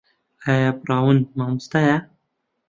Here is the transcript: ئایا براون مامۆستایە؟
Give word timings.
ئایا 0.45 0.69
براون 0.81 1.17
مامۆستایە؟ 1.37 1.95